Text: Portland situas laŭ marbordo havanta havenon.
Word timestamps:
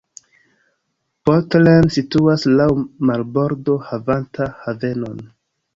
Portland 1.29 1.93
situas 1.97 2.47
laŭ 2.61 2.67
marbordo 3.11 3.79
havanta 3.93 4.51
havenon. 4.65 5.27